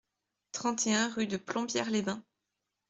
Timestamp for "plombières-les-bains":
1.37-2.23